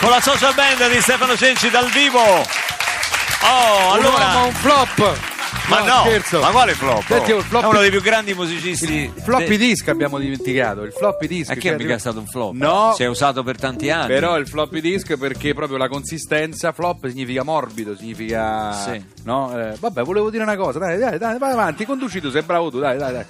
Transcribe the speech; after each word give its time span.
con 0.00 0.10
la 0.10 0.20
social 0.20 0.54
band 0.54 0.90
di 0.90 1.00
Stefano 1.00 1.36
Cenci 1.36 1.68
dal 1.70 1.88
vivo. 1.90 2.18
Oh, 3.42 3.96
Un 3.96 4.04
uomo, 4.04 4.16
allora, 4.16 4.36
un 4.44 4.52
flop. 4.52 5.18
ma 5.68 5.80
no, 5.80 6.00
scherzo. 6.04 6.40
ma 6.40 6.50
quale 6.50 6.74
flop? 6.74 7.04
Senti, 7.06 7.32
un 7.32 7.42
floppy- 7.42 7.66
È 7.66 7.70
uno 7.70 7.80
dei 7.80 7.90
più 7.90 8.00
grandi 8.02 8.34
musicisti. 8.34 8.92
Il 9.14 9.22
floppy 9.22 9.46
de- 9.46 9.56
disk 9.56 9.88
abbiamo 9.88 10.18
dimenticato. 10.18 10.82
Il 10.82 10.92
floppy 10.92 11.26
disk. 11.26 11.50
E 11.50 11.54
che 11.54 11.68
cioè, 11.68 11.76
mica 11.76 11.94
è 11.94 11.98
stato 11.98 12.18
un 12.18 12.26
flop? 12.26 12.52
No. 12.54 12.92
Si 12.96 13.02
è 13.02 13.06
usato 13.06 13.42
per 13.42 13.58
tanti 13.58 13.90
anni. 13.90 14.08
Però 14.08 14.36
il 14.38 14.46
floppy 14.48 14.80
disk 14.80 15.16
perché 15.16 15.54
proprio 15.54 15.76
la 15.78 15.88
consistenza 15.88 16.72
flop 16.72 17.06
significa 17.08 17.42
morbido, 17.42 17.94
significa 17.96 18.72
Sì. 18.72 19.02
no? 19.24 19.52
Eh, 19.58 19.74
vabbè, 19.78 20.02
volevo 20.02 20.30
dire 20.30 20.42
una 20.42 20.56
cosa, 20.56 20.78
dai, 20.78 20.98
dai, 20.98 21.18
dai, 21.18 21.38
vai 21.38 21.52
avanti, 21.52 21.84
conduci 21.84 22.20
tu, 22.20 22.30
sei 22.30 22.42
bravo 22.42 22.70
tu, 22.70 22.78
dai, 22.78 22.96
dai, 22.98 23.12
dai. 23.12 23.24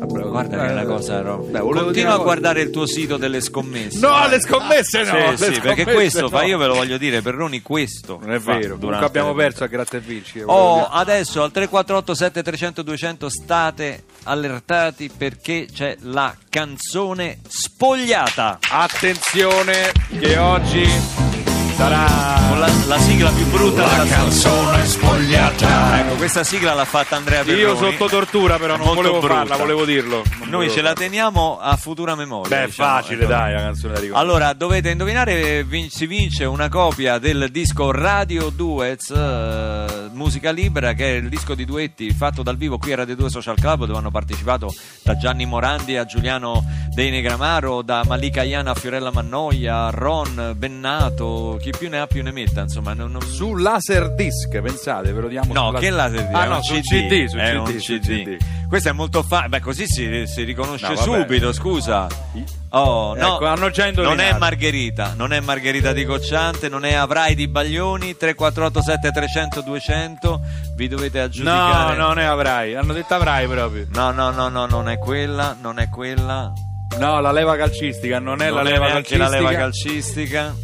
Ah, 0.00 0.06
bravo 0.06 0.26
tu. 0.26 0.30
Guarda 0.30 0.56
che 0.56 0.62
è 0.66 0.70
una 0.72 0.74
dai, 0.74 0.86
cosa, 0.86 1.22
volevo 1.22 1.70
dire 1.70 1.84
Continua 1.84 2.14
a 2.14 2.18
guardare 2.18 2.60
il 2.62 2.70
tuo 2.70 2.86
sito 2.86 3.16
delle 3.16 3.40
scommesse. 3.40 3.98
No, 3.98 4.26
le 4.28 4.40
scommesse 4.40 5.02
no. 5.04 5.36
Sì, 5.36 5.44
le 5.46 5.54
sì, 5.54 5.60
perché 5.60 5.82
scommesse 5.82 5.92
questo 5.94 6.28
fa, 6.28 6.40
no. 6.40 6.46
io 6.46 6.58
ve 6.58 6.66
lo 6.66 6.74
voglio 6.74 6.96
dire, 6.98 7.20
Perroni 7.22 7.60
questo 7.62 8.18
Non 8.20 8.32
è 8.32 8.38
fa 8.38 8.52
vero, 8.52 8.60
comunque 8.74 8.78
durante 8.86 9.04
abbiamo 9.06 9.28
le 9.34 9.42
perso 9.42 9.64
a 9.64 9.66
gratta 9.66 9.96
e 9.96 10.00
vinci. 10.00 10.38
eh, 10.38 10.44
Oh, 10.46 10.74
dire. 10.76 10.86
adesso 10.90 11.42
al 11.42 11.50
348 11.52 12.14
7300 12.14 12.82
200 12.82 13.28
state 13.28 14.04
allertati 14.24 15.10
perché 15.16 15.66
c'è 15.72 15.96
la 16.00 16.34
canzone 16.48 17.40
spogliata. 17.46 18.58
Attenzione 18.70 19.92
che 20.18 20.36
oggi 20.38 21.21
sarà 21.82 22.30
la, 22.58 22.68
la 22.86 22.98
sigla 22.98 23.30
più 23.30 23.44
brutta 23.48 23.88
storia. 23.88 24.14
canzone 24.14 24.86
spogliata. 24.86 25.98
Ecco, 25.98 26.14
questa 26.14 26.44
sigla 26.44 26.74
l'ha 26.74 26.84
fatta 26.84 27.16
Andrea 27.16 27.42
Perroni. 27.42 27.60
io 27.60 27.76
sotto 27.76 28.06
tortura 28.06 28.56
però 28.58 28.76
non 28.76 28.94
volevo 28.94 29.18
brutta. 29.18 29.34
farla, 29.34 29.56
volevo 29.56 29.84
dirlo. 29.84 30.22
Non 30.38 30.38
Noi 30.38 30.50
volevo 30.50 30.72
ce 30.72 30.80
la 30.82 30.88
farla. 30.90 31.04
teniamo 31.04 31.58
a 31.60 31.76
futura 31.76 32.14
memoria. 32.14 32.56
Beh, 32.56 32.62
è 32.62 32.66
diciamo, 32.66 32.88
facile, 32.88 33.22
ecco. 33.22 33.32
dai, 33.32 33.52
la 33.54 33.58
canzone 33.60 33.94
da 33.94 34.00
ricordare. 34.00 34.24
Allora, 34.24 34.52
dovete 34.52 34.90
indovinare, 34.90 35.64
vin- 35.64 35.90
si 35.90 36.06
vince 36.06 36.44
una 36.44 36.68
copia 36.68 37.18
del 37.18 37.48
disco 37.50 37.90
Radio 37.90 38.50
Duets, 38.50 39.10
eh, 39.10 40.08
musica 40.12 40.52
libera, 40.52 40.92
che 40.92 41.14
è 41.14 41.16
il 41.16 41.28
disco 41.28 41.54
di 41.56 41.64
duetti 41.64 42.10
fatto 42.12 42.44
dal 42.44 42.56
vivo 42.56 42.78
qui 42.78 42.92
a 42.92 42.96
Radio 42.96 43.16
2 43.16 43.28
Social 43.28 43.56
Club, 43.56 43.86
dove 43.86 43.98
hanno 43.98 44.10
partecipato 44.12 44.72
da 45.02 45.16
Gianni 45.16 45.46
Morandi 45.46 45.96
a 45.96 46.04
Giuliano 46.04 46.64
Dei 46.94 47.10
Negramaro, 47.10 47.82
da 47.82 48.04
Malika 48.06 48.42
Iana 48.42 48.70
a 48.70 48.74
Fiorella 48.74 49.10
Mannoia, 49.10 49.90
Ron, 49.90 50.54
Bennato, 50.56 51.58
chi 51.60 51.71
più 51.76 51.88
ne 51.88 51.98
ha 52.00 52.06
più 52.06 52.22
ne 52.22 52.30
metta, 52.32 52.60
insomma. 52.62 52.94
Non, 52.94 53.10
non- 53.12 53.22
su 53.22 53.54
Laserdisc, 53.54 54.60
pensate, 54.60 55.12
ve 55.12 55.20
lo 55.20 55.28
diamo 55.28 55.52
No, 55.52 55.72
che 55.72 55.90
la 55.90 56.04
Ah, 56.32 56.44
no, 56.44 56.62
su 56.62 56.74
CD, 56.80 57.26
su 57.26 57.36
è 57.36 57.50
CD, 57.52 57.56
un 57.58 57.76
CD. 57.76 58.00
CD. 58.00 58.36
Questo 58.68 58.88
è 58.88 58.92
molto 58.92 59.22
facile, 59.22 59.48
beh 59.50 59.60
così 59.60 59.86
si, 59.86 60.22
si 60.26 60.42
riconosce 60.44 60.88
No, 60.88 60.96
subito, 60.96 61.52
scusa. 61.52 62.06
Oh, 62.74 63.14
no, 63.14 63.34
Ecco, 63.34 63.44
hanno 63.46 63.68
già 63.70 63.82
non 63.82 63.90
indovinato. 63.92 64.34
è 64.34 64.38
Margherita, 64.38 65.12
non 65.14 65.32
è 65.34 65.40
Margherita 65.40 65.92
di 65.92 66.06
Cocciante, 66.06 66.70
non 66.70 66.86
è 66.86 66.94
Avrai 66.94 67.34
di 67.34 67.46
Baglioni, 67.48 68.16
3487 68.16 69.10
300 69.10 69.60
200, 69.60 70.40
vi 70.76 70.88
dovete 70.88 71.18
No, 71.18 71.24
aggiudicare. 71.24 71.96
non 71.96 72.14
ne 72.14 72.26
avrai, 72.26 72.74
hanno 72.74 72.94
detto 72.94 73.12
avrai 73.14 73.46
proprio. 73.46 73.86
no, 73.92 74.10
no, 74.12 74.30
no, 74.30 74.48
no, 74.48 74.64
non 74.64 74.88
è 74.88 74.96
quella, 74.96 75.54
non 75.60 75.78
è 75.78 75.90
quella. 75.90 76.50
No, 76.98 77.20
la 77.20 77.32
leva 77.32 77.56
calcistica, 77.56 78.18
non 78.18 78.40
è 78.40 78.46
non 78.48 78.56
la 78.56 78.62
leva 78.62 78.88
calcistica. 78.88 79.22
la 79.24 79.28
leva 79.28 79.52
calcistica. 79.52 80.54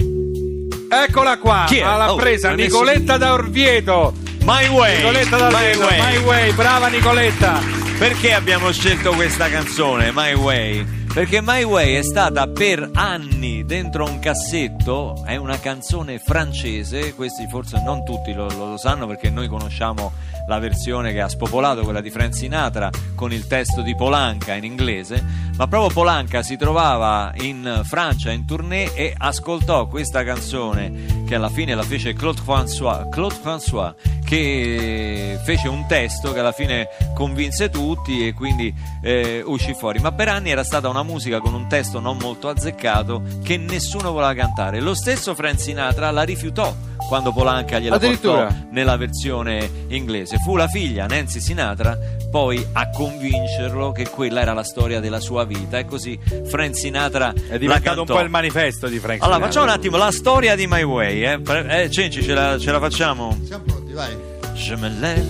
Eccola 0.91 1.39
qua, 1.39 1.65
Chi 1.67 1.79
è? 1.79 1.83
l'ha 1.85 2.13
Oh, 2.13 2.17
presa 2.17 2.49
l'ha 2.51 2.57
messo- 2.57 2.81
Nicoletta 2.81 3.17
da 3.19 3.33
Orvieto. 3.35 4.15
My 4.43 4.67
Way. 4.69 4.97
Nicoletta 4.97 5.37
da 5.37 5.49
My 5.49 5.55
Orvieto, 5.55 5.81
Way. 5.85 6.01
My 6.01 6.25
Way, 6.25 6.53
brava 6.53 6.89
Nicoletta. 6.89 7.61
Perché 7.99 8.33
abbiamo 8.33 8.71
scelto 8.73 9.13
questa 9.13 9.51
canzone, 9.51 10.11
My 10.15 10.33
Way? 10.35 10.87
Perché 11.13 11.41
My 11.43 11.65
Way 11.65 11.95
è 11.97 12.03
stata 12.03 12.47
per 12.47 12.89
anni 12.95 13.65
dentro 13.65 14.05
un 14.05 14.19
cassetto, 14.21 15.23
è 15.27 15.37
una 15.37 15.59
canzone 15.59 16.19
francese, 16.19 17.15
questi 17.15 17.47
forse 17.51 17.83
non 17.85 18.05
tutti 18.05 18.33
lo- 18.33 18.47
lo 18.49 18.77
sanno 18.79 19.07
perché 19.07 19.29
noi 19.31 19.49
conosciamo 19.49 20.13
la 20.49 20.59
versione 20.59 21.13
che 21.13 21.21
ha 21.21 21.29
spopolato, 21.29 21.83
quella 21.83 22.01
di 22.01 22.11
Frank 22.11 22.35
Sinatra, 22.35 22.91
con 23.15 23.33
il 23.33 23.47
testo 23.47 23.83
di 23.83 23.95
Polanca 23.95 24.55
in 24.55 24.65
inglese, 24.65 25.23
ma 25.57 25.69
proprio 25.69 25.93
Polanca 25.93 26.43
si 26.43 26.57
trovava 26.57 27.33
in 27.37 27.83
Francia 27.85 28.33
in 28.33 28.47
tournée 28.47 28.93
e 28.95 29.15
ascoltò 29.17 29.87
questa 29.87 30.25
canzone 30.25 31.25
che 31.27 31.35
alla 31.35 31.51
fine 31.51 31.75
la 31.75 31.83
fece 31.83 32.15
Claude 32.15 32.41
François, 32.41 33.09
Claude 33.11 33.37
François 33.43 33.95
che 34.25 35.39
fece 35.43 35.69
un 35.69 35.87
testo 35.87 36.33
che 36.35 36.41
alla 36.41 36.53
fine 36.53 36.89
convinse 37.15 37.71
tutti 37.71 38.27
e 38.27 38.35
quindi 38.35 38.75
eh, 39.03 39.43
uscì 39.45 39.73
fuori. 39.73 40.01
Ma 40.01 40.13
per 40.13 40.29
anni 40.29 40.51
era 40.51 40.65
stata 40.65 40.89
una 40.89 41.03
musica 41.03 41.41
con 41.41 41.55
un 41.55 41.67
testo 41.67 41.99
non 41.99 42.19
molto 42.19 42.49
azzeccato 42.49 43.23
che 43.43 43.57
nessuno 43.57 44.13
voleva 44.13 44.35
cantare. 44.35 44.81
Lo 44.81 44.95
stesso 44.95 45.35
Frank 45.35 45.61
Sinatra 45.61 46.11
la 46.11 46.23
rifiutò 46.23 46.75
quando 47.09 47.33
Polanca 47.33 47.79
gliela 47.79 47.97
Addirittura? 47.97 48.47
portò 48.47 48.67
nella 48.71 48.97
versione 48.97 49.71
inglese. 49.89 50.37
Fu 50.39 50.57
la 50.57 50.69
figlia 50.69 51.07
Nancy 51.07 51.41
Sinatra 51.41 51.99
poi 52.31 52.65
a 52.73 52.91
convincerlo 52.91 53.93
che 53.93 54.09
quella 54.09 54.41
era 54.43 54.53
la 54.53 54.63
storia 54.63 55.01
della 55.01 55.21
sua 55.21 55.45
vita 55.45 55.79
e 55.79 55.87
così 55.87 56.19
Frank 56.47 56.77
Sinatra 56.77 57.33
È 57.49 57.57
diventato 57.59 58.01
un 58.01 58.07
po' 58.07 58.21
il 58.21 58.29
manifesto 58.29 58.87
di 58.87 58.99
Frank 58.99 59.23
Allora 59.23 59.37
Sinatra. 59.37 59.47
facciamo 59.47 59.65
un 59.65 59.79
attimo 59.79 59.97
la 59.97 60.11
storia 60.11 60.55
di 60.55 60.67
My 60.67 60.83
Way, 60.83 61.23
eh, 61.23 61.85
eh 61.85 61.91
Cenci 61.91 62.23
ce 62.23 62.35
la, 62.35 62.59
ce 62.59 62.71
la 62.71 62.81
facciamo? 62.81 63.39
Siamo 63.45 63.65
pronti, 63.65 63.93
vai. 63.93 64.15
Je 64.55 64.75
me 64.77 64.91
lève 65.01 65.25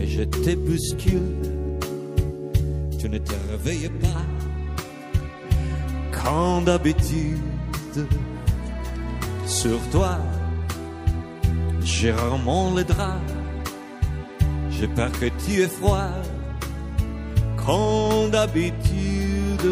et 0.00 0.06
je 0.06 0.24
te 0.24 0.56
bouscule. 0.56 1.50
Tu 2.98 3.08
ne 3.08 3.18
te 3.18 3.34
réveilles 3.50 3.90
pas 4.00 4.24
quand 6.12 6.62
d'habitude 6.62 7.38
sur 9.52 9.78
toi 9.90 10.16
j'ai 11.84 12.12
rarement 12.12 12.72
le 12.74 12.84
drap. 12.84 13.20
J'ai 14.70 14.88
peur 14.88 15.10
que 15.12 15.26
tu 15.44 15.60
aies 15.62 15.68
froid 15.68 16.10
quand 17.64 18.28
d'habitude 18.30 19.68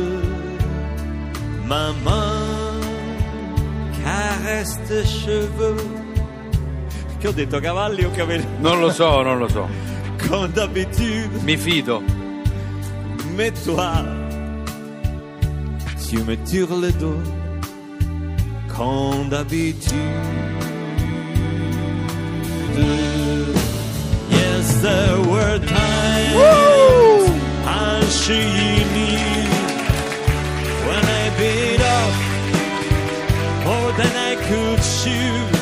ma 1.67 1.93
main 2.05 2.79
caresse 4.05 4.79
tes 4.89 5.05
cheveux. 5.05 5.77
Che 7.21 7.29
ho 7.29 7.33
detto 7.33 7.61
cavalli 7.61 8.05
o 8.05 8.11
cavelli? 8.11 8.45
Non 8.61 8.81
lo 8.81 8.91
so, 8.91 9.23
non 9.23 9.39
lo 9.39 9.49
so. 9.49 9.67
Comme 10.29 10.53
d'habitude, 10.53 11.31
Mi 11.45 11.57
fido. 11.57 12.03
mais 13.37 13.53
toi, 13.65 13.93
tu 16.09 16.23
me 16.25 16.37
tires 16.45 16.75
le 16.77 16.91
dos. 16.93 17.21
Comme 18.81 19.29
d'habitude. 19.29 19.93
Yes, 24.31 24.81
there 24.81 25.21
were 25.31 25.59
times 25.59 26.35
I 27.67 28.01
see 28.09 28.81
me 28.97 29.11
when 30.87 31.05
I 31.21 31.25
beat 31.39 31.83
up 31.99 32.13
more 33.67 33.93
than 34.01 34.15
I 34.17 34.37
could 34.49 34.81
chew. 34.81 35.59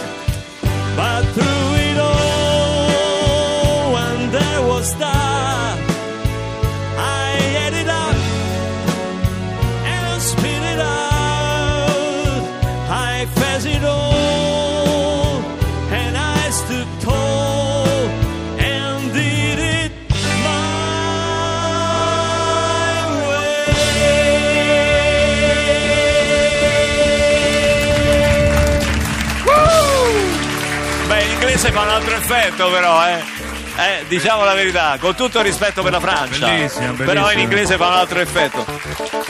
Fa 31.78 31.82
un 31.84 31.88
altro 31.90 32.14
effetto, 32.16 32.70
però, 32.70 33.06
eh. 33.06 33.46
Eh, 33.78 34.04
diciamo 34.08 34.42
la 34.42 34.54
verità, 34.54 34.96
con 34.98 35.14
tutto 35.14 35.38
il 35.38 35.44
rispetto 35.44 35.82
per 35.82 35.92
la 35.92 36.00
Francia, 36.00 36.48
Bellissimo, 36.48 36.94
però 36.94 37.30
in 37.30 37.38
inglese 37.38 37.76
fa 37.76 37.86
un 37.86 37.92
altro 37.92 38.18
effetto. 38.18 38.64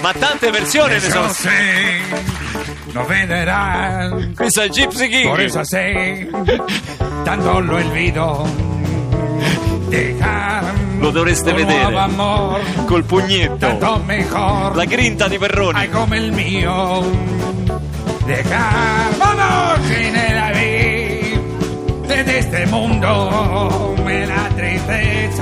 Ma 0.00 0.14
tante 0.14 0.50
versioni 0.50 0.94
ne 0.94 1.00
sono 1.00 1.30
no 2.92 3.04
vedrás. 3.04 4.30
Questo 4.34 4.62
è 4.62 4.68
Gypsy 4.70 5.08
King. 5.08 5.28
Por 5.28 5.40
eso 5.40 5.62
sé, 5.64 6.30
el 7.78 7.90
video, 7.90 8.46
dejar 9.90 10.64
Lo 10.98 11.10
dovreste 11.10 11.52
vedere. 11.52 11.94
amor, 11.98 12.60
Col 12.86 13.04
pugnetto. 13.04 13.56
tanto. 13.58 14.02
La 14.74 14.84
grinta 14.86 15.28
di 15.28 15.36
Perroni. 15.36 15.78
Ay, 15.78 15.88
como 15.90 16.14
el 16.14 16.32
mío. 16.32 17.04
Dejar, 18.24 19.10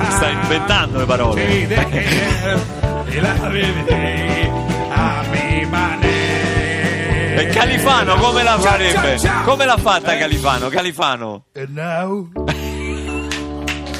Sta 0.09 0.29
inventando 0.29 0.99
le 0.99 1.05
parole. 1.05 1.67
Manera. 5.69 7.41
E 7.41 7.47
Califano 7.47 8.15
come 8.15 8.43
la 8.43 8.57
farebbe? 8.57 9.19
Come 9.43 9.65
l'ha 9.65 9.77
fatta 9.77 10.17
Califano? 10.17 10.69
Califano. 10.69 11.43
And 11.53 11.69
now, 11.75 12.27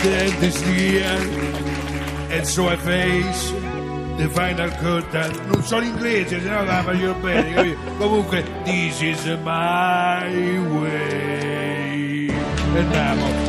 the 0.01 0.17
end 0.17 0.43
is 0.43 0.61
near, 0.65 1.17
and 2.31 2.45
so 2.45 2.67
I 2.67 2.77
face 2.77 3.53
the 4.17 4.27
final 4.29 4.69
curtain. 4.79 5.31
Non 5.51 5.63
so 5.63 5.77
l'inglese, 5.79 6.41
se 6.41 6.49
no 6.49 6.63
la 6.63 6.81
voglio 6.81 7.13
bene, 7.21 7.53
capito? 7.53 7.77
Comunque, 7.97 8.43
this 8.63 9.01
is 9.01 9.25
my 9.43 10.59
way. 10.81 12.31
Andiamo. 12.75 13.46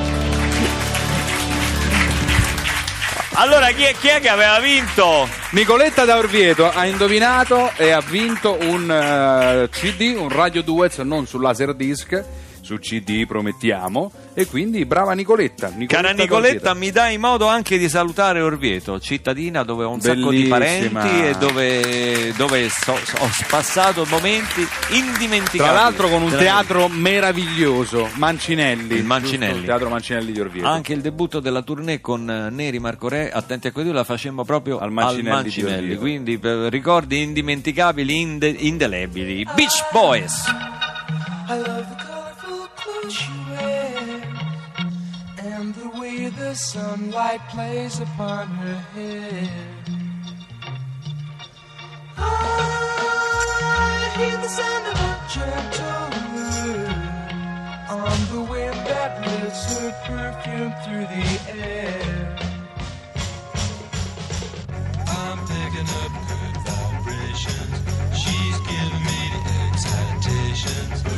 Allora 3.40 3.68
chi 3.68 3.84
è, 3.84 3.94
chi 3.94 4.08
è 4.08 4.18
che 4.20 4.28
aveva 4.28 4.58
vinto? 4.58 5.28
Nicoletta 5.52 6.04
da 6.04 6.16
Orvieto 6.16 6.68
ha 6.68 6.86
indovinato 6.86 7.70
e 7.76 7.92
ha 7.92 8.00
vinto 8.00 8.58
un 8.60 8.90
eh, 8.90 9.68
CD, 9.70 10.16
un 10.18 10.28
Radio 10.28 10.60
Duets, 10.60 10.98
non 10.98 11.24
su 11.24 11.38
Laserdisc, 11.38 12.24
su 12.60 12.76
CD 12.78 13.26
promettiamo. 13.28 14.10
E 14.38 14.46
quindi 14.46 14.84
brava 14.84 15.14
Nicoletta. 15.14 15.66
Nicoletta 15.66 15.96
Cara 16.00 16.12
Nicoletta, 16.12 16.72
mi 16.74 16.92
dai 16.92 17.18
modo 17.18 17.48
anche 17.48 17.76
di 17.76 17.88
salutare 17.88 18.40
Orvieto, 18.40 19.00
cittadina 19.00 19.64
dove 19.64 19.82
ho 19.82 19.90
un 19.90 20.00
sacco 20.00 20.30
di 20.30 20.44
Bellissima. 20.44 21.00
parenti 21.00 21.26
e 21.26 21.34
dove, 21.38 22.32
dove 22.36 22.68
so- 22.68 22.96
so- 23.04 23.16
ho 23.18 23.28
passato 23.48 24.06
momenti 24.08 24.64
indimenticabili. 24.90 25.58
Tra 25.58 25.72
l'altro 25.72 26.08
con 26.08 26.22
un 26.22 26.30
teatro 26.30 26.86
meraviglioso, 26.86 28.08
Mancinelli. 28.14 28.94
Il 28.94 29.04
Mancinelli. 29.04 29.44
giusto? 29.46 29.58
Il 29.58 29.64
teatro 29.66 29.88
Mancinelli 29.88 30.30
di 30.32 30.40
Orvieto. 30.40 30.68
Anche 30.68 30.92
il 30.92 31.00
debutto 31.00 31.40
della 31.40 31.62
tournée 31.62 32.00
con 32.00 32.30
eh, 32.30 32.48
Neri 32.50 32.78
Marco 32.78 33.08
Re, 33.08 33.32
attenti 33.32 33.66
a 33.66 33.72
quello, 33.72 33.90
la 33.92 34.04
facemmo 34.04 34.44
proprio 34.44 34.76
Al 34.78 34.84
al 34.84 34.92
Mancinelli 34.92 35.28
Mancinelli, 35.28 35.86
di 35.88 35.94
Orvieto. 35.94 36.00
quindi 36.00 36.68
ricordi 36.68 37.22
indimenticabili, 37.22 38.20
inde- 38.20 38.54
indelebili. 38.56 39.44
Beach 39.54 39.84
Boys. 39.90 40.44
Sunlight 46.58 47.40
plays 47.50 48.00
upon 48.00 48.48
her 48.48 48.74
hair. 48.92 49.48
I 52.16 54.12
hear 54.16 54.36
the 54.36 54.48
sound 54.48 54.86
of 54.88 54.98
a 54.98 55.12
gentle 55.32 56.08
on 57.90 58.18
the 58.32 58.40
wind 58.50 58.74
that 58.88 59.20
lifts 59.24 59.78
her 59.78 59.92
perfume 60.04 60.74
through 60.82 61.06
the 61.14 61.26
air. 61.56 62.36
I'm 65.06 65.38
picking 65.46 65.88
up 66.02 66.12
good 66.28 66.56
vibrations. 66.66 67.76
She's 68.18 68.58
giving 68.66 69.04
me 69.06 69.20
the 69.46 69.54
excitations. 69.70 71.17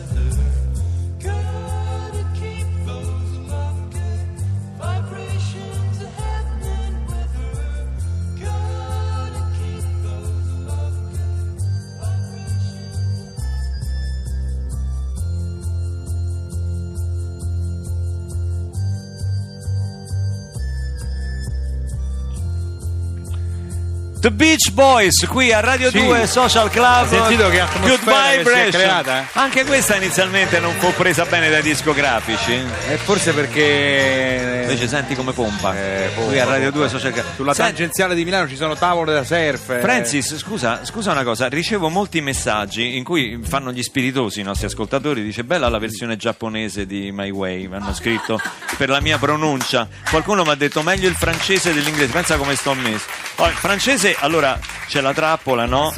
The 24.21 24.31
Beach 24.31 24.69
Boys 24.73 25.25
qui 25.27 25.51
a 25.51 25.61
Radio 25.61 25.89
Sì. 25.89 25.97
2 26.05 26.27
Social 26.27 26.69
Club. 26.69 26.85
Hai 26.85 27.07
sentito 27.09 27.49
che 27.49 27.59
atmosfera 27.59 28.35
Good 28.35 28.43
che 28.43 28.53
si 28.53 28.59
è 28.59 28.69
creata, 28.69 29.19
eh? 29.21 29.25
Anche 29.33 29.65
questa 29.65 29.95
inizialmente 29.95 30.59
non 30.59 30.75
fu 30.77 30.93
presa 30.93 31.25
bene 31.25 31.49
dai 31.49 31.63
discografici. 31.63 32.53
E 32.87 32.97
forse 32.97 33.33
perché 33.33 34.59
Invece 34.61 34.87
senti 34.87 35.15
come 35.15 35.31
pompa. 35.31 35.75
Eh, 35.75 36.11
pompa, 36.13 36.29
qui 36.29 36.39
a 36.39 36.45
Radio 36.45 36.71
pompa. 36.71 36.87
2 36.87 36.89
Social 36.89 37.13
Club. 37.13 37.25
sulla 37.35 37.53
Senti, 37.55 37.71
tangenziale 37.71 38.13
di 38.13 38.23
Milano 38.23 38.47
ci 38.47 38.55
sono 38.55 38.75
tavole 38.75 39.11
da 39.11 39.23
surf. 39.23 39.69
eh. 39.71 39.79
Francis, 39.79 40.37
scusa, 40.37 40.85
scusa 40.85 41.09
una 41.11 41.23
cosa, 41.23 41.47
ricevo 41.47 41.89
molti 41.89 42.21
messaggi 42.21 42.95
in 42.97 43.03
cui 43.03 43.39
fanno 43.43 43.71
gli 43.71 43.81
spiritosi 43.81 44.41
i 44.41 44.43
nostri 44.43 44.67
ascoltatori, 44.67 45.23
dice 45.23 45.43
bella 45.43 45.67
la 45.67 45.79
versione 45.79 46.15
giapponese 46.15 46.85
di 46.85 47.11
My 47.11 47.31
Way, 47.31 47.65
mi 47.67 47.75
hanno 47.77 47.93
scritto 47.95 48.39
per 48.77 48.89
la 48.89 48.99
mia 49.01 49.17
pronuncia. 49.17 49.87
Qualcuno 50.11 50.43
mi 50.43 50.51
ha 50.51 50.55
detto 50.55 50.83
meglio 50.83 51.09
il 51.09 51.15
francese 51.15 51.73
dell'inglese, 51.73 52.11
pensa 52.11 52.35
come 52.37 52.53
sto 52.55 52.75
messo. 52.75 53.05
Oh, 53.37 53.47
il 53.47 53.55
francese, 53.55 54.10
allora 54.19 54.59
c'è 54.87 55.01
la 55.01 55.13
trappola, 55.13 55.65
no? 55.65 55.91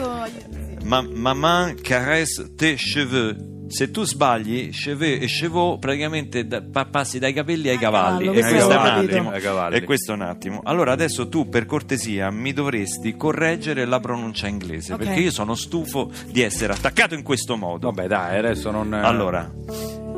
Ma, 0.83 1.01
maman 1.01 1.75
caresse 1.81 2.55
tes 2.55 2.79
cheveux. 2.81 3.51
Se 3.69 3.89
tu 3.89 4.03
sbagli, 4.03 4.69
cheveux 4.71 5.19
e 5.23 5.25
chevaux 5.25 5.79
praticamente 5.79 6.45
da- 6.45 6.61
pa- 6.61 6.85
passi 6.85 7.17
dai 7.17 7.33
capelli 7.33 7.69
ai 7.69 7.77
cavalli. 7.79 8.25
cavallo, 8.25 8.39
E 8.39 8.49
questo 8.51 8.71
è 8.71 8.75
un 8.75 8.85
attimo. 8.85 9.33
E 9.71 9.83
questo 9.83 10.11
è 10.11 10.15
un 10.15 10.21
attimo. 10.21 10.61
Allora 10.63 10.91
adesso 10.91 11.27
tu 11.29 11.47
per 11.49 11.65
cortesia 11.65 12.29
mi 12.29 12.53
dovresti 12.53 13.15
correggere 13.15 13.85
la 13.85 13.99
pronuncia 13.99 14.47
inglese, 14.47 14.93
Ok. 14.93 15.03
perché 15.03 15.19
io 15.21 15.31
sono 15.31 15.55
stufo 15.55 16.11
di 16.27 16.41
essere 16.41 16.73
attaccato 16.73 17.15
in 17.15 17.23
questo 17.23 17.55
modo. 17.55 17.89
Vabbè, 17.91 18.07
dai, 18.07 18.37
adesso 18.37 18.69
non. 18.69 18.93
Allora, 18.93 19.49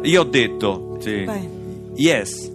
io 0.02 0.22
ho 0.22 0.25
detto 0.25 0.98
Sì, 1.00 1.24
Vai. 1.24 1.48
Yes. 1.96 2.52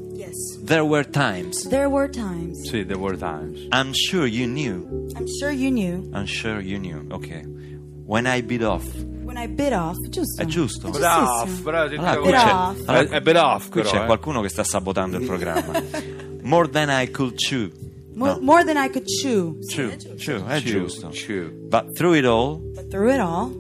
There 0.70 0.84
were 0.84 1.02
times. 1.04 1.66
There 1.68 1.88
were 1.88 2.08
times. 2.08 2.70
sì, 2.70 2.84
there 2.86 2.98
were 2.98 3.16
times. 3.16 3.66
I'm 3.72 3.92
sure 3.92 4.24
you 4.26 4.46
knew. 4.46 4.86
I'm 5.16 5.26
sure 5.26 5.50
you 5.50 5.70
knew 5.70 6.08
I'm 6.14 6.26
sure 6.26 6.60
you 6.60 6.78
knew. 6.78 7.04
Ok. 7.10 7.42
When 8.06 8.26
I 8.26 8.40
bit 8.42 8.62
off. 8.62 8.84
when 9.24 9.36
I 9.36 9.46
bit 9.48 9.72
off. 9.72 9.96
Giusto. 10.08 10.42
È 10.42 10.46
giusto. 10.46 10.90
Bravo. 10.90 11.44
ti 11.88 11.96
Allora, 11.96 12.16
qui 12.18 12.30
che- 12.30 12.36
c'è, 12.36 12.52
off. 12.52 12.88
allora, 12.88 13.16
È- 13.16 13.20
bit 13.20 13.36
off, 13.36 13.68
qui 13.68 13.82
però, 13.82 13.92
c'è 13.94 14.02
eh. 14.02 14.06
qualcuno 14.06 14.40
che 14.40 14.48
sta 14.48 14.64
sabotando 14.64 15.18
il 15.18 15.26
programma. 15.26 15.82
More 16.42 16.68
than 16.70 16.88
I 16.88 17.10
could 17.10 17.34
chew. 17.36 17.70
More, 18.14 18.32
No. 18.34 18.40
more 18.40 18.64
than 18.64 18.76
I 18.76 18.88
could 18.90 19.04
chew. 19.06 19.56
Sì, 19.62 19.76
Chew, 19.76 19.88
è 19.90 19.96
giusto. 19.96 20.14
chew, 20.16 20.44
è 20.46 20.60
Chew, 20.60 20.70
giusto. 20.80 21.08
chew. 21.10 21.68
But 21.68 21.92
through 21.96 22.16
it 22.18 22.24
all, 22.24 22.58
But 22.74 22.88
through 22.88 23.12
it 23.12 23.20
all. 23.20 23.50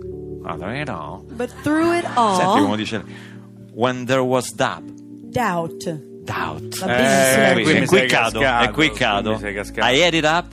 ah, 0.44 0.56
through 0.56 0.80
it 0.80 0.88
all. 0.88 1.22
But 1.36 1.50
through 1.62 1.92
it 1.96 2.04
all. 2.16 2.36
Senti 2.36 2.60
come 2.60 2.76
dice. 2.76 3.04
When 3.72 4.06
there 4.06 4.22
was 4.22 4.50
doubt, 4.52 4.82
Doubt. 5.30 5.84
Doubt. 6.24 6.82
Eh, 6.86 7.52
Qui, 7.54 7.62
qui 7.64 7.76
e 7.76 7.86
qui 7.86 8.06
cado, 8.06 8.40
cascato, 8.40 8.70
e 8.70 8.72
qui 8.72 8.90
cado. 8.90 9.40
I 9.78 10.02
ate 10.02 10.16
it 10.16 10.24
up, 10.24 10.46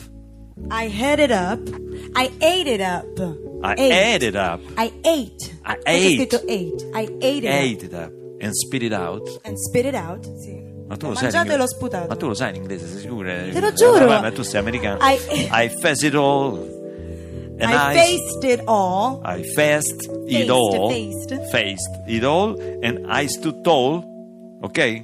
I 0.72 0.88
had 0.90 1.20
it 1.20 1.32
up. 1.32 1.60
I 2.16 2.30
ate 2.40 2.68
it 2.68 2.82
up. 2.82 3.06
I 3.64 3.74
Ate. 3.76 3.92
ate 3.92 4.24
it 4.28 4.36
up, 4.36 4.60
I 4.78 4.92
ate. 5.04 5.52
I 5.66 5.78
ate. 5.86 6.14
scritto 6.16 6.42
ate. 6.48 6.86
I 6.94 7.08
ate 7.22 7.44
it 7.44 7.52
ate 7.52 7.78
up. 7.78 7.84
it 7.84 7.94
up, 7.94 8.12
and 8.42 8.54
spit 8.56 8.84
it 8.84 8.94
out. 8.94 9.28
And 9.44 9.58
spit 9.58 9.86
it 9.86 9.96
out. 9.96 10.24
Sì. 10.40 10.66
Ma 10.88 10.96
tu 10.96 11.08
lo 11.08 11.16
sai 11.16 11.30
in 11.34 11.52
e 11.52 11.58
l'ho 11.58 11.68
sputato. 11.68 12.08
Ma 12.08 12.16
tu 12.16 12.28
lo 12.28 12.34
sai 12.34 12.50
in 12.50 12.56
inglese, 12.62 12.88
sei 12.88 13.00
sicura? 13.02 13.34
Te 13.52 13.60
lo 13.60 13.74
giuro. 13.74 14.06
Ma, 14.08 14.22
ma 14.22 14.32
tu 14.32 14.42
sei 14.44 14.60
americano. 14.60 15.00
I- 15.02 15.50
I 15.52 15.70
faced 15.70 16.04
it 16.04 16.14
all. 16.16 16.76
And 17.60 17.72
I 17.74 17.92
I, 17.92 17.96
faced 17.98 18.44
it 18.44 18.62
all. 18.68 19.20
I 19.26 19.42
faced 19.56 20.04
it 20.28 20.46
Faced, 20.46 20.50
all. 20.52 20.90
faced. 20.90 21.50
Faced 21.50 22.02
it 22.08 22.24
all. 22.24 22.56
And 22.84 23.06
I 23.10 23.28
stood 23.28 23.64
tall. 23.64 24.04
Ok? 24.62 25.02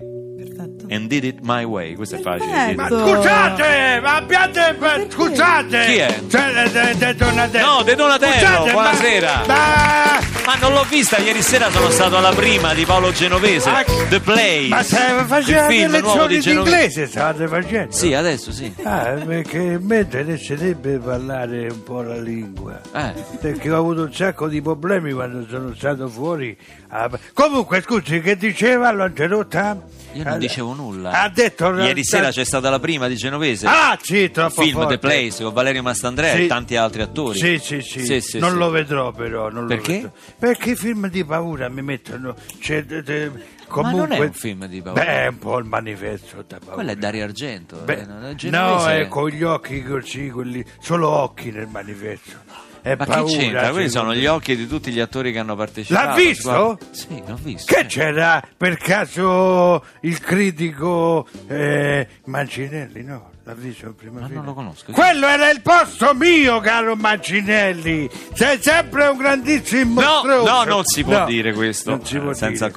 And 0.93 1.07
did 1.09 1.23
it 1.23 1.39
my 1.41 1.63
way. 1.63 1.95
Questo 1.95 2.15
è 2.17 2.19
facile. 2.21 2.75
Ma 2.75 2.88
scusate, 2.88 4.00
ma 4.01 4.15
abbiate. 4.17 4.75
ma 4.79 4.95
Scusate! 5.09 5.85
Chi 5.85 5.95
è? 5.97 6.19
Cioè, 6.29 6.69
De, 6.69 6.95
De 6.97 7.15
Donatello. 7.15 7.65
No, 7.65 7.81
De 7.83 7.95
Donatello, 7.95 8.33
Scusate, 8.33 8.65
ma- 8.65 8.71
buonasera. 8.73 9.43
Ma. 9.47 10.31
Ma 10.45 10.55
non 10.59 10.73
l'ho 10.73 10.83
vista 10.89 11.17
ieri 11.19 11.41
sera, 11.41 11.71
sono 11.71 11.89
stato 11.89 12.17
alla 12.17 12.33
prima 12.33 12.73
di 12.73 12.85
Paolo 12.85 13.12
Genovese. 13.13 13.69
Ah, 13.69 13.83
The 14.09 14.19
Place. 14.19 14.67
Ma 14.67 14.83
stai 14.83 15.23
facendo 15.25 15.69
film 15.69 15.91
le 15.91 16.00
nuovo 16.01 16.25
di 16.27 16.33
lezioni 16.35 16.35
di 16.35 16.41
Genovese. 16.41 16.75
inglese? 16.75 17.07
State 17.07 17.47
facendo? 17.47 17.91
Sì, 17.93 18.13
adesso 18.13 18.51
sì. 18.51 18.73
Ah, 18.83 19.13
perché 19.25 19.57
a 19.75 19.79
me 19.79 20.00
interesserebbe 20.01 20.97
parlare 21.00 21.67
un 21.69 21.81
po' 21.83 22.01
la 22.01 22.17
lingua. 22.17 22.79
Eh. 22.93 23.13
Perché 23.39 23.71
ho 23.71 23.77
avuto 23.77 24.01
un 24.03 24.13
sacco 24.13 24.47
di 24.50 24.62
problemi 24.62 25.13
quando 25.13 25.45
sono 25.50 25.73
stato 25.75 26.07
fuori. 26.09 26.55
Ah, 26.89 27.09
Comunque, 27.33 27.81
scusi, 27.81 28.19
che 28.19 28.35
diceva? 28.35 28.91
L'ho 28.91 29.05
interrotta? 29.05 29.77
Io 30.13 30.24
non 30.24 30.34
Ah, 30.34 30.38
dicevo 30.38 30.74
nulla. 30.74 31.12
Ha 31.24 31.29
detto 31.29 31.74
Ieri 31.75 32.03
sera 32.03 32.29
c'è 32.29 32.43
stata 32.46 32.70
la 32.70 32.79
prima 32.79 33.08
di 33.08 33.15
Genovese. 33.15 33.65
Ah, 33.67 33.98
sì, 34.01 34.29
troppo 34.32 34.62
film 34.62 34.74
forte. 34.79 34.93
The 34.93 35.00
Place 35.00 35.43
con 35.43 35.53
Valerio 35.53 35.82
Mastandrea 35.82 36.36
Sì. 36.36 36.43
e 36.43 36.48
tanti 36.48 36.75
altri 36.75 37.01
attori. 37.01 37.38
Sì, 37.39 37.60
sì, 37.60 37.82
sì, 37.82 38.05
Sì, 38.05 38.22
sì, 38.22 38.39
non 38.39 38.55
lo 38.58 38.70
vedrò 38.70 39.12
però. 39.12 39.50
Non 39.50 39.63
lo 39.63 39.67
Perché? 39.67 39.93
vedrò. 39.93 40.12
Perché 40.39 40.72
i 40.72 40.75
film 40.75 41.10
di 41.10 41.24
paura 41.25 41.70
mi 41.70 41.82
mettono. 41.82 42.36
Cioè, 42.60 42.84
de- 42.86 43.01
de- 43.03 43.29
Ma 43.29 43.79
comunque, 43.82 44.00
non 44.08 44.12
è 44.12 44.20
un 44.20 44.34
film 44.34 44.65
di 44.67 44.82
paura. 44.82 45.03
Beh, 45.03 45.24
è 45.24 45.27
un 45.27 45.38
po' 45.39 45.58
il 45.58 45.65
manifesto 45.65 46.43
da 46.48 46.58
paura. 46.60 46.74
Quello 46.75 46.91
è 46.91 46.96
Dario 46.96 47.24
Argento. 47.24 47.77
Beh, 47.77 47.93
eh, 48.01 48.05
non 48.05 48.24
è 48.25 48.50
no, 48.50 48.86
è 48.88 49.08
con 49.08 49.29
gli 49.29 49.41
occhi 49.43 49.82
così, 49.84 50.29
quelli, 50.29 50.63
solo 50.79 51.10
occhi 51.10 51.50
nel 51.51 51.67
manifesto. 51.67 52.38
È 52.84 52.96
Ma 52.98 53.06
paura, 53.06 53.24
che 53.32 53.38
c'entra? 53.38 53.70
Quelli 53.72 53.88
sono 53.90 54.12
secondo 54.12 54.13
gli 54.16 54.25
occhi 54.25 54.56
di 54.58 54.68
tutti 54.68 54.92
gli 54.92 55.00
attori 55.00 55.32
che 55.32 55.40
hanno 55.40 55.56
partecipato. 55.56 56.06
L'ha 56.10 56.13
visto? 56.16 56.50
Guarda- 56.52 56.78
Sì, 56.92 57.24
l'ho 57.25 57.40
visto. 57.42 57.74
Che 57.74 57.86
c'era 57.86 58.44
per 58.58 58.78
caso 58.78 59.86
il 60.02 60.20
critico 60.20 61.25
eh, 61.48 62.06
Mancinelli? 62.25 63.04
No, 63.04 63.30
l'ha 63.46 63.54
visto 63.54 63.86
in 63.86 63.96
prima 63.96 64.20
Ma 64.20 64.28
non 64.28 64.44
lo 64.44 64.54
conosco. 64.54 64.92
Quello 64.92 65.28
era 65.28 65.50
il 65.50 65.62
posto 65.62 66.13
mio, 66.13 66.60
caro 66.60 66.98
Mancinelli. 66.98 68.10
Sei 68.34 68.62
sempre 68.62 69.08
un 69.08 69.18
grandissimo 69.18 70.02
No, 70.02 70.18
stronzo. 70.20 70.52
no, 70.52 70.63
non 70.66 70.84
si 70.86 71.04
può 71.06 71.20
No, 71.20 71.25
dire 71.25 71.54
questo, 71.54 71.90
non 71.92 72.06
si 72.06 72.20
può 72.20 72.32
eh, 72.32 72.36
senza 72.36 72.70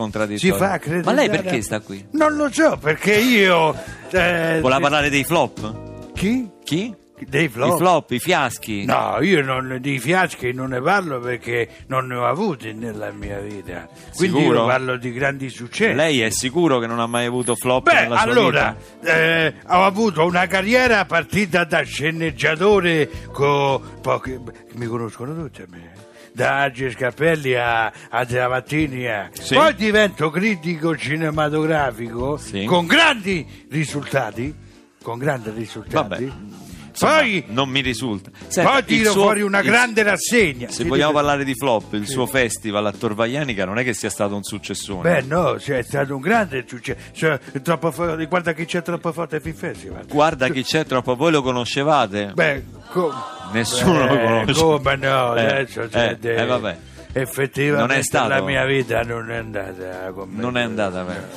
credere. 0.78 1.02
Ma 1.04 1.12
lei 1.14 1.28
perché 1.28 1.60
sta 1.62 1.80
qui? 1.80 2.06
Non 2.12 2.36
lo 2.36 2.48
so, 2.52 2.78
perché 2.80 3.16
io. 3.16 3.74
eh, 4.12 4.60
Voleva 4.60 4.78
parlare 4.80 5.10
dei 5.10 5.24
flop? 5.24 6.12
Chi? 6.14 6.48
Chi? 6.62 6.94
Dei 7.18 7.48
flop. 7.48 7.74
I 7.74 7.76
flop, 7.78 8.10
i 8.10 8.18
fiaschi. 8.18 8.84
No, 8.84 9.16
io 9.22 9.42
non, 9.42 9.78
di 9.80 9.98
fiaschi 9.98 10.52
non 10.52 10.68
ne 10.70 10.82
parlo 10.82 11.18
perché 11.18 11.68
non 11.86 12.06
ne 12.08 12.14
ho 12.16 12.26
avuti 12.26 12.74
nella 12.74 13.10
mia 13.10 13.38
vita. 13.38 13.88
Quindi 14.14 14.38
Sicuro? 14.38 14.58
io 14.60 14.66
parlo 14.66 14.96
di 14.98 15.12
grandi 15.12 15.48
successi. 15.48 15.94
Lei 15.94 16.20
è 16.20 16.28
sicuro 16.28 16.78
che 16.78 16.86
non 16.86 17.00
ha 17.00 17.06
mai 17.06 17.24
avuto 17.24 17.54
flop 17.56 17.84
Beh, 17.84 18.00
nella 18.02 18.18
sua 18.18 18.30
allora, 18.30 18.76
vita? 19.00 19.14
eh, 19.16 19.54
ho 19.68 19.84
avuto 19.84 20.26
una 20.26 20.46
carriera 20.46 21.04
partita 21.06 21.64
da 21.64 21.80
sceneggiatore 21.82 23.08
con 23.32 23.80
pochi... 24.02 24.38
Mi 24.74 24.86
conoscono 24.86 25.34
tutti 25.34 25.62
a 25.62 25.66
me. 25.70 25.78
eh. 25.94 26.04
Da 26.32 26.60
Agi 26.64 26.90
Scappelli 26.90 27.54
a, 27.54 27.90
a 28.10 28.26
Travattini. 28.26 29.08
a- 29.08 29.30
Sì. 29.32 29.54
Poi 29.54 29.74
divento 29.74 30.28
critico 30.28 30.94
cinematografico 30.94 32.36
Sì. 32.36 32.64
con 32.66 32.86
grandi 32.86 33.66
risultati. 33.70 34.54
Con 35.02 35.18
grandi 35.18 35.50
risultati. 35.54 35.94
Vabbè. 36.26 36.32
Insomma, 36.98 37.18
Poi, 37.18 37.44
non 37.48 37.68
mi 37.68 37.80
risulta. 37.82 38.30
Senta, 38.48 38.70
poi 38.70 38.78
il 38.78 38.84
tiro 38.86 39.10
suo- 39.12 39.20
fuori 39.22 39.42
una 39.42 39.58
il- 39.58 39.66
grande 39.66 40.02
rassegna. 40.02 40.70
Se 40.70 40.84
vogliamo 40.84 41.10
dico- 41.10 41.22
parlare 41.22 41.44
di 41.44 41.54
flop, 41.54 41.92
il 41.92 42.06
suo 42.08 42.24
festival 42.26 42.86
a 42.86 42.92
Torvaianica 42.92 43.66
non 43.66 43.78
è 43.78 43.84
che 43.84 43.92
sia 43.92 44.08
stato 44.08 44.34
un 44.34 44.42
successone. 44.42 45.02
Beh, 45.02 45.20
no, 45.26 45.60
cioè, 45.60 45.76
è 45.78 45.82
stato 45.82 46.14
un 46.14 46.22
grande 46.22 46.64
successo. 46.66 46.98
Cioè, 47.12 47.38
è 47.52 47.60
troppo 47.60 47.90
fo- 47.90 48.16
guarda 48.26 48.54
chi 48.54 48.64
c'è 48.64 48.80
troppo 48.80 49.12
forte 49.12 49.40
Film 49.40 49.54
Festival. 49.56 50.06
Guarda 50.06 50.48
chi 50.48 50.62
c'è 50.62 50.86
troppo, 50.86 51.14
voi 51.16 51.32
lo 51.32 51.42
conoscevate? 51.42 52.30
Beh, 52.34 52.64
co- 52.90 53.12
Nessuno 53.52 54.06
lo 54.06 54.14
Eh, 54.18 54.24
conosce. 54.24 54.60
Come 54.62 54.96
no, 54.96 55.36
Eh, 55.36 55.40
adesso 55.44 55.82
eh, 55.82 55.88
c'è 55.88 56.16
de- 56.16 56.34
eh, 56.34 56.46
vabbè. 56.46 56.76
Effettivamente 57.12 57.92
Non 57.92 58.00
è 58.00 58.02
stato- 58.02 58.28
la 58.28 58.40
mia 58.40 58.64
vita 58.64 59.02
non 59.02 59.30
è 59.30 59.36
andata 59.36 60.10
come 60.12 60.32
Non 60.40 60.56
è 60.56 60.62
andata 60.62 61.02
bene. 61.02 61.28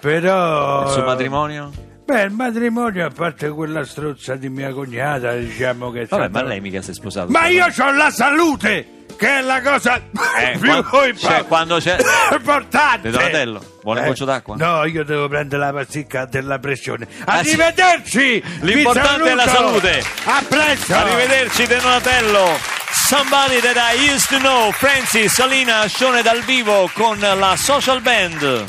Però 0.00 0.84
Il 0.84 0.90
suo 0.92 1.02
matrimonio? 1.04 1.70
Beh, 2.08 2.22
il 2.22 2.30
matrimonio, 2.30 3.04
a 3.04 3.10
parte 3.10 3.50
quella 3.50 3.84
strozza 3.84 4.34
di 4.34 4.48
mia 4.48 4.72
cognata, 4.72 5.34
diciamo 5.34 5.90
che 5.90 6.06
Vabbè, 6.08 6.28
ma 6.30 6.42
lei 6.42 6.58
mica 6.58 6.80
si 6.80 6.92
è 6.92 6.94
sposato. 6.94 7.30
Ma 7.30 7.48
io 7.48 7.66
ho 7.66 7.90
la 7.92 8.10
salute, 8.10 9.04
che 9.18 9.28
è 9.28 9.40
la 9.42 9.60
cosa 9.60 9.96
Eh, 9.96 10.56
più 10.58 10.82
qua- 10.84 11.06
impo- 11.06 11.18
cioè, 11.18 11.44
quando 11.46 11.76
c'è- 11.76 11.98
importante. 12.32 13.10
Donatello, 13.10 13.62
vuole 13.82 14.00
un 14.00 14.06
goccio 14.06 14.24
d'acqua? 14.24 14.56
No, 14.56 14.84
io 14.86 15.04
devo 15.04 15.28
prendere 15.28 15.60
la 15.62 15.70
pasticca 15.74 16.24
della 16.24 16.58
pressione. 16.58 17.06
Ah, 17.26 17.42
sì. 17.42 17.48
Arrivederci! 17.50 18.42
L'importante 18.60 19.30
è 19.30 19.34
la 19.34 19.46
salute. 19.46 20.02
A 20.24 20.42
presto! 20.48 20.94
Arrivederci 20.94 21.66
De 21.66 21.76
Donatello. 21.78 22.76
Somebody 22.90 23.60
that 23.60 23.76
I 23.76 24.10
used 24.14 24.28
to 24.28 24.38
know, 24.38 24.70
Francis 24.72 25.34
Salina 25.34 25.86
Scione 25.88 26.22
dal 26.22 26.40
vivo 26.40 26.88
con 26.94 27.18
la 27.18 27.54
social 27.58 28.00
band. 28.00 28.64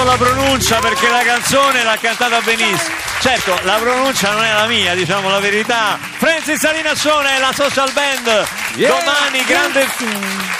Peccato 0.00 0.04
la 0.04 0.16
pronuncia 0.16 0.78
perché 0.78 1.08
la 1.08 1.22
canzone 1.22 1.82
l'ha 1.82 1.96
cantata 2.00 2.40
benissimo. 2.40 2.96
Certo, 3.20 3.58
la 3.64 3.74
pronuncia 3.74 4.32
non 4.32 4.44
è 4.44 4.52
la 4.52 4.66
mia, 4.66 4.94
diciamo 4.94 5.28
la 5.28 5.40
verità. 5.40 5.98
Francis 6.00 6.58
Salinaccione 6.58 7.36
e 7.36 7.38
la 7.38 7.52
social 7.52 7.92
band. 7.92 8.46
Yeah. 8.76 8.98
Domani 8.98 9.44
grande, 9.44 9.86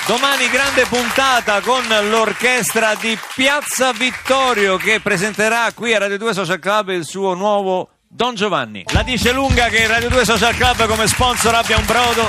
domani 0.07 0.49
grande 0.51 0.85
puntata 0.87 1.61
con 1.61 1.83
l'orchestra 2.11 2.95
di 2.97 3.19
Piazza 3.35 3.93
Vittorio 3.93 4.77
che 4.77 5.01
presenterà 5.01 5.71
qui 5.75 5.95
a 5.95 5.99
Radio 5.99 6.19
2 6.19 6.35
Social 6.35 6.59
Club 6.59 6.91
il 6.91 7.07
suo 7.07 7.35
nuovo 7.35 7.89
Don 8.07 8.35
Giovanni. 8.35 8.85
La 8.89 9.03
dice 9.03 9.33
lunga 9.33 9.69
che 9.69 9.87
Radio 9.87 10.11
2 10.11 10.25
Social 10.25 10.55
Club 10.55 10.87
come 10.87 11.07
sponsor 11.07 11.55
abbia 11.55 11.79
un 11.79 11.87
brodo. 11.87 12.29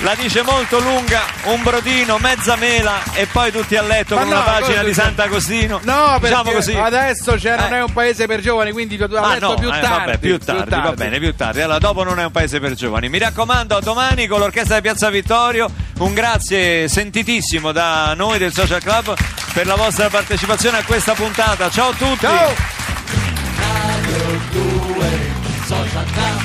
La 0.00 0.14
dice 0.16 0.42
molto 0.42 0.80
lunga, 0.80 1.22
un 1.44 1.62
brodino, 1.62 2.18
mezza 2.18 2.56
mela 2.56 3.00
e 3.14 3.26
poi 3.26 3.50
tutti 3.50 3.74
a 3.74 3.80
letto 3.82 4.16
Ma 4.16 4.22
con 4.22 4.30
no, 4.30 4.36
una 4.42 4.44
pagina 4.44 4.82
di 4.82 4.92
Sant'Agostino. 4.92 5.80
No, 5.84 6.18
perché 6.20 6.28
diciamo 6.28 6.50
così. 6.50 6.74
adesso 6.74 7.38
cioè, 7.38 7.56
non 7.56 7.72
Eh. 7.72 7.76
è 7.78 7.82
un 7.82 7.92
paese 7.92 8.26
per 8.26 8.40
giovani, 8.40 8.72
quindi 8.72 8.98
lo 8.98 9.06
Ah, 9.18 9.38
no, 9.38 9.54
più, 9.54 9.68
eh, 9.68 9.70
tardi, 9.80 9.88
vabbè, 9.88 10.18
più 10.18 10.38
tardi, 10.38 10.70
va 10.70 10.92
bene, 10.92 11.18
più 11.18 11.34
tardi. 11.34 11.62
Allora, 11.62 11.78
dopo 11.78 12.02
non 12.04 12.20
è 12.20 12.24
un 12.24 12.32
paese 12.32 12.60
per 12.60 12.74
giovani. 12.74 13.08
Mi 13.08 13.18
raccomando, 13.18 13.76
a 13.76 13.80
domani 13.80 14.26
con 14.26 14.40
l'orchestra 14.40 14.74
di 14.76 14.82
Piazza 14.82 15.08
Vittorio, 15.08 15.70
un 16.00 16.12
grazie 16.12 16.86
sentitissimo 16.88 17.72
da 17.72 18.12
noi 18.14 18.36
del 18.38 18.52
Social 18.52 18.82
Club 18.82 19.14
per 19.54 19.66
la 19.66 19.74
vostra 19.76 20.08
partecipazione 20.10 20.78
a 20.78 20.82
questa 20.84 21.14
puntata. 21.14 21.70
Ciao 21.70 21.90
a 21.90 21.94
tutti! 21.94 22.26
Ciao! 22.26 22.52
Radio 23.56 24.40
2 24.50 25.32
Social 25.64 26.04
Club 26.12 26.43